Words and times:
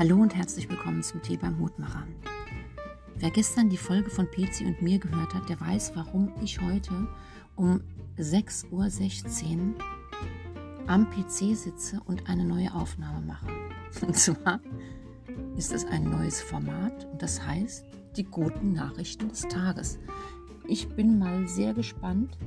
Hallo 0.00 0.16
und 0.16 0.34
herzlich 0.34 0.66
willkommen 0.70 1.02
zum 1.02 1.20
Tee 1.20 1.36
beim 1.36 1.58
Hutmacher. 1.58 2.06
Wer 3.16 3.30
gestern 3.30 3.68
die 3.68 3.76
Folge 3.76 4.08
von 4.08 4.30
Pezi 4.30 4.64
und 4.64 4.80
mir 4.80 4.98
gehört 4.98 5.34
hat, 5.34 5.50
der 5.50 5.60
weiß, 5.60 5.92
warum 5.94 6.32
ich 6.40 6.58
heute 6.58 7.06
um 7.54 7.82
6.16 8.16 8.70
Uhr 8.72 9.74
am 10.86 11.10
PC 11.10 11.54
sitze 11.54 12.00
und 12.06 12.30
eine 12.30 12.46
neue 12.46 12.74
Aufnahme 12.74 13.20
mache. 13.26 13.46
Und 14.00 14.16
zwar 14.16 14.60
ist 15.58 15.70
es 15.70 15.84
ein 15.84 16.04
neues 16.04 16.40
Format 16.40 17.04
und 17.12 17.20
das 17.20 17.44
heißt 17.44 17.84
die 18.16 18.24
guten 18.24 18.72
Nachrichten 18.72 19.28
des 19.28 19.42
Tages. 19.48 19.98
Ich 20.66 20.88
bin 20.88 21.18
mal 21.18 21.46
sehr 21.46 21.74
gespannt, 21.74 22.38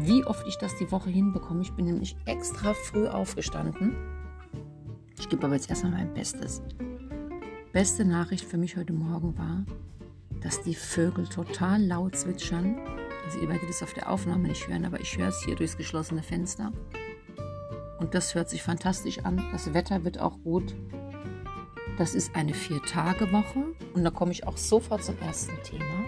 wie 0.00 0.22
oft 0.24 0.46
ich 0.46 0.58
das 0.58 0.76
die 0.76 0.92
Woche 0.92 1.08
hinbekomme. 1.08 1.62
Ich 1.62 1.72
bin 1.72 1.86
nämlich 1.86 2.14
extra 2.26 2.74
früh 2.74 3.06
aufgestanden 3.08 3.96
ich 5.26 5.30
gebe 5.30 5.44
aber 5.44 5.56
jetzt 5.56 5.68
erstmal 5.68 5.90
mein 5.90 6.14
Bestes. 6.14 6.62
Beste 7.72 8.04
Nachricht 8.04 8.44
für 8.44 8.58
mich 8.58 8.76
heute 8.76 8.92
Morgen 8.92 9.36
war, 9.36 9.64
dass 10.40 10.62
die 10.62 10.76
Vögel 10.76 11.26
total 11.26 11.82
laut 11.82 12.14
zwitschern. 12.14 12.78
Also 13.24 13.40
ihr 13.40 13.48
werdet 13.48 13.68
es 13.68 13.82
auf 13.82 13.92
der 13.92 14.08
Aufnahme 14.08 14.46
nicht 14.46 14.68
hören, 14.68 14.84
aber 14.84 15.00
ich 15.00 15.18
höre 15.18 15.26
es 15.26 15.42
hier 15.42 15.56
durchs 15.56 15.76
geschlossene 15.76 16.22
Fenster. 16.22 16.72
Und 17.98 18.14
das 18.14 18.36
hört 18.36 18.48
sich 18.48 18.62
fantastisch 18.62 19.18
an. 19.24 19.44
Das 19.50 19.74
Wetter 19.74 20.04
wird 20.04 20.20
auch 20.20 20.38
gut. 20.44 20.76
Das 21.98 22.14
ist 22.14 22.36
eine 22.36 22.54
Vier-Tage-Woche. 22.54 23.64
Und 23.94 24.04
da 24.04 24.10
komme 24.10 24.30
ich 24.30 24.46
auch 24.46 24.56
sofort 24.56 25.02
zum 25.02 25.18
ersten 25.18 25.60
Thema. 25.64 26.04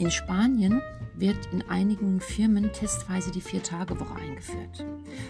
In 0.00 0.10
Spanien 0.10 0.80
wird 1.14 1.36
in 1.52 1.60
einigen 1.68 2.20
Firmen 2.20 2.72
testweise 2.72 3.30
die 3.30 3.42
Vier-Tage-Woche 3.42 4.14
eingeführt. 4.14 4.86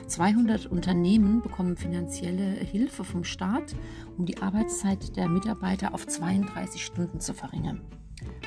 200 0.07 0.67
Unternehmen 0.67 1.43
bekommen 1.43 1.77
finanzielle 1.77 2.45
Hilfe 2.45 3.03
vom 3.03 3.25
Staat, 3.25 3.75
um 4.17 4.27
die 4.27 4.41
Arbeitszeit 4.41 5.17
der 5.17 5.29
Mitarbeiter 5.29 5.93
auf 5.93 6.07
32 6.07 6.85
Stunden 6.85 7.19
zu 7.19 7.35
verringern. 7.35 7.81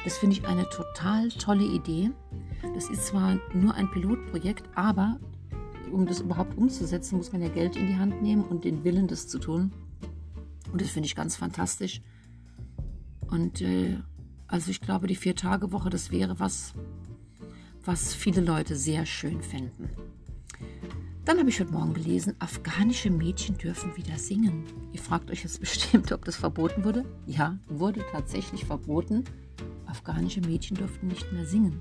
Das 0.05 0.17
finde 0.17 0.37
ich 0.37 0.47
eine 0.47 0.63
total 0.69 1.27
tolle 1.27 1.65
Idee. 1.65 2.11
Das 2.73 2.89
ist 2.89 3.07
zwar 3.07 3.37
nur 3.53 3.75
ein 3.75 3.91
Pilotprojekt, 3.91 4.63
aber 4.75 5.19
um 5.91 6.05
das 6.05 6.21
überhaupt 6.21 6.57
umzusetzen, 6.57 7.17
muss 7.17 7.33
man 7.33 7.41
ja 7.41 7.49
Geld 7.49 7.75
in 7.75 7.87
die 7.87 7.97
Hand 7.97 8.21
nehmen 8.21 8.45
und 8.45 8.63
den 8.63 8.85
Willen, 8.85 9.07
das 9.07 9.27
zu 9.27 9.39
tun. 9.39 9.73
Und 10.71 10.79
das 10.79 10.89
finde 10.89 11.07
ich 11.07 11.15
ganz 11.15 11.35
fantastisch. 11.35 12.01
Und 13.27 13.59
äh, 13.59 13.97
also 14.53 14.69
ich 14.69 14.81
glaube, 14.81 15.07
die 15.07 15.15
Vier-Tage-Woche, 15.15 15.89
das 15.89 16.11
wäre 16.11 16.39
was, 16.39 16.73
was 17.85 18.13
viele 18.13 18.39
Leute 18.39 18.75
sehr 18.75 19.03
schön 19.07 19.41
fänden. 19.41 19.89
Dann 21.25 21.39
habe 21.39 21.49
ich 21.49 21.59
heute 21.59 21.71
Morgen 21.71 21.95
gelesen, 21.95 22.35
afghanische 22.37 23.09
Mädchen 23.09 23.57
dürfen 23.57 23.97
wieder 23.97 24.15
singen. 24.19 24.63
Ihr 24.91 24.99
fragt 24.99 25.31
euch 25.31 25.41
jetzt 25.41 25.59
bestimmt, 25.59 26.11
ob 26.11 26.23
das 26.25 26.35
verboten 26.35 26.83
wurde. 26.83 27.03
Ja, 27.25 27.57
wurde 27.67 28.05
tatsächlich 28.11 28.65
verboten. 28.65 29.23
Afghanische 29.87 30.41
Mädchen 30.41 30.77
durften 30.77 31.07
nicht 31.07 31.33
mehr 31.33 31.47
singen. 31.47 31.79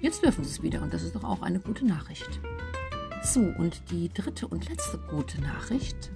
Jetzt 0.00 0.24
dürfen 0.24 0.42
sie 0.42 0.50
es 0.50 0.62
wieder 0.64 0.82
und 0.82 0.92
das 0.92 1.04
ist 1.04 1.14
doch 1.14 1.22
auch 1.22 1.42
eine 1.42 1.60
gute 1.60 1.86
Nachricht. 1.86 2.40
So, 3.22 3.38
und 3.40 3.82
die 3.92 4.08
dritte 4.08 4.48
und 4.48 4.68
letzte 4.68 4.98
gute 4.98 5.40
Nachricht, 5.40 6.10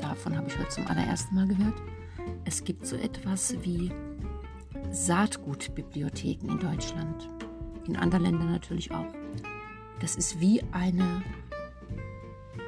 davon 0.00 0.36
habe 0.36 0.46
ich 0.46 0.56
heute 0.56 0.68
zum 0.68 0.86
allerersten 0.86 1.34
Mal 1.34 1.48
gehört. 1.48 1.74
Es 2.44 2.62
gibt 2.62 2.86
so 2.86 2.94
etwas 2.94 3.56
wie 3.64 3.90
Saatgutbibliotheken 4.90 6.48
in 6.48 6.58
Deutschland 6.58 7.28
in 7.86 7.96
anderen 7.96 8.24
Ländern 8.24 8.52
natürlich 8.52 8.90
auch. 8.92 9.06
Das 10.00 10.16
ist 10.16 10.40
wie 10.40 10.62
eine, 10.72 11.22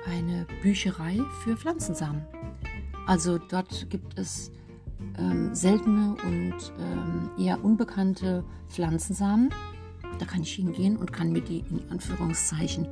eine 0.07 0.47
Bücherei 0.63 1.21
für 1.43 1.57
Pflanzensamen. 1.57 2.27
Also 3.07 3.39
dort 3.39 3.89
gibt 3.91 4.19
es 4.19 4.53
ähm, 5.19 5.55
seltene 5.55 6.17
und 6.25 6.73
ähm, 6.79 7.31
eher 7.39 7.65
unbekannte 7.65 8.45
Pflanzensamen. 8.69 9.51
Da 10.19 10.27
kann 10.27 10.43
ich 10.43 10.55
hingehen 10.55 10.97
und 10.97 11.13
kann 11.13 11.33
mir 11.33 11.41
die 11.41 11.65
in 11.71 11.83
Anführungszeichen 11.91 12.87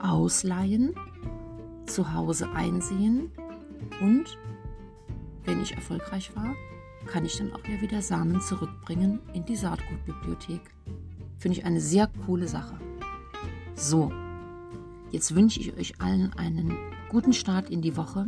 ausleihen, 0.00 0.94
zu 1.86 2.12
Hause 2.12 2.50
einsehen 2.52 3.30
und 4.00 4.38
wenn 5.44 5.62
ich 5.62 5.74
erfolgreich 5.74 6.34
war, 6.34 6.54
kann 7.06 7.24
ich 7.24 7.36
dann 7.36 7.52
auch 7.52 7.64
wieder 7.80 8.02
Samen 8.02 8.40
zurückbringen 8.40 9.20
in 9.32 9.44
die 9.44 9.56
Saatgutbibliothek. 9.56 10.60
Finde 11.38 11.58
ich 11.58 11.64
eine 11.64 11.80
sehr 11.80 12.10
coole 12.26 12.48
Sache. 12.48 12.78
So, 13.74 14.12
jetzt 15.10 15.34
wünsche 15.34 15.60
ich 15.60 15.76
euch 15.76 16.00
allen 16.00 16.32
einen 16.34 16.76
guten 17.08 17.32
Start 17.32 17.70
in 17.70 17.82
die 17.82 17.96
Woche 17.96 18.26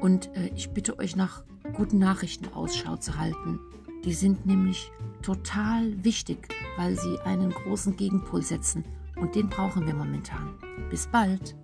und 0.00 0.34
äh, 0.36 0.50
ich 0.54 0.70
bitte 0.70 0.98
euch 0.98 1.16
nach 1.16 1.44
guten 1.74 1.98
Nachrichten 1.98 2.52
Ausschau 2.54 2.96
zu 2.96 3.18
halten. 3.18 3.60
Die 4.04 4.14
sind 4.14 4.46
nämlich 4.46 4.90
total 5.22 6.04
wichtig, 6.04 6.48
weil 6.76 6.96
sie 6.98 7.18
einen 7.20 7.50
großen 7.50 7.96
Gegenpol 7.96 8.42
setzen 8.42 8.84
und 9.16 9.34
den 9.34 9.48
brauchen 9.48 9.86
wir 9.86 9.94
momentan. 9.94 10.54
Bis 10.90 11.06
bald! 11.06 11.56